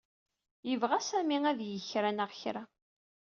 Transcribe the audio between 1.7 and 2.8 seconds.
kra-neɣ-kra.